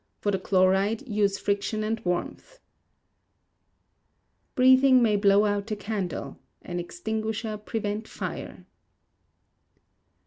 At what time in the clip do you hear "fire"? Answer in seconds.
8.07-8.65